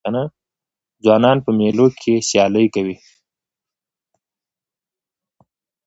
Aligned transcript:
ځوانان 1.03 1.37
په 1.45 1.51
مېلو 1.59 1.85
کښي 1.99 2.15
سیالۍ 2.29 2.65
کوي. 2.75 2.95